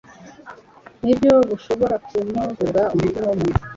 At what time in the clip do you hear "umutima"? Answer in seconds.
2.95-3.27